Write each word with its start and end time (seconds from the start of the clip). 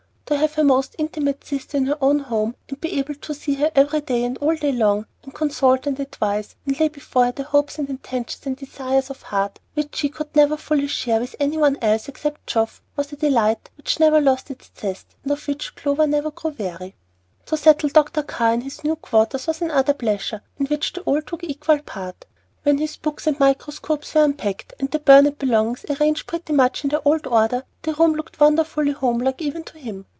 To 0.27 0.37
have 0.37 0.53
her 0.53 0.63
most 0.63 0.95
intimate 0.97 1.43
sister 1.43 1.75
in 1.75 1.87
her 1.87 1.97
own 1.99 2.19
home, 2.19 2.55
and 2.69 2.79
be 2.79 2.97
able 2.99 3.15
to 3.15 3.33
see 3.33 3.55
her 3.55 3.69
every 3.75 3.99
day 3.99 4.23
and 4.23 4.37
all 4.37 4.55
day 4.55 4.71
long, 4.71 5.05
and 5.23 5.33
consult 5.33 5.85
and 5.85 5.99
advise 5.99 6.55
and 6.65 6.79
lay 6.79 6.87
before 6.87 7.25
her 7.25 7.31
the 7.33 7.43
hopes 7.43 7.77
and 7.77 7.89
intentions 7.89 8.45
and 8.45 8.55
desires 8.55 9.09
of 9.09 9.23
her 9.23 9.27
heart, 9.27 9.59
which 9.73 9.97
she 9.97 10.07
could 10.07 10.33
never 10.33 10.53
so 10.53 10.57
fully 10.61 10.87
share 10.87 11.19
with 11.19 11.35
any 11.37 11.57
one 11.57 11.77
else, 11.81 12.07
except 12.07 12.47
Geoff, 12.47 12.81
was 12.95 13.11
a 13.11 13.17
delight 13.17 13.69
which 13.75 13.99
never 13.99 14.21
lost 14.21 14.49
its 14.49 14.71
zest, 14.77 15.05
and 15.23 15.33
of 15.33 15.45
which 15.49 15.75
Clover 15.75 16.07
never 16.07 16.31
grew 16.31 16.51
weary. 16.57 16.95
To 17.47 17.57
settle 17.57 17.89
Dr. 17.89 18.23
Carr 18.23 18.53
in 18.53 18.61
his 18.61 18.85
new 18.85 18.95
quarters 18.95 19.47
was 19.47 19.61
another 19.61 19.93
pleasure, 19.93 20.41
in 20.57 20.65
which 20.67 20.93
they 20.93 21.01
all 21.01 21.21
took 21.21 21.43
equal 21.43 21.79
part. 21.79 22.25
When 22.63 22.77
his 22.77 22.95
books 22.95 23.27
and 23.27 23.37
microscopes 23.37 24.15
were 24.15 24.23
unpacked, 24.23 24.75
and 24.79 24.89
the 24.91 24.99
Burnet 24.99 25.39
belongings 25.39 25.83
arranged 25.89 26.25
pretty 26.27 26.53
much 26.53 26.85
in 26.85 26.89
their 26.91 27.05
old 27.05 27.27
order, 27.27 27.65
the 27.81 27.93
rooms 27.95 28.15
looked 28.15 28.39
wonderfully 28.39 28.93
homelike, 28.93 29.41
even 29.41 29.65
to 29.65 29.77
him. 29.77 30.05